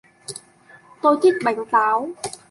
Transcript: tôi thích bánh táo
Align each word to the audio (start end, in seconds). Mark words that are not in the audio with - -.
tôi 1.01 1.17
thích 1.23 1.33
bánh 1.43 1.65
táo 1.71 2.09